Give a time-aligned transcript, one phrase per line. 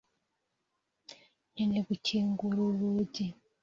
[1.51, 3.25] Nkeneye gukingura uru rugi.